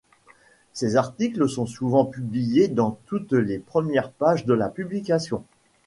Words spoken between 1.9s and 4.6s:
publiés dans les toutes premières pages de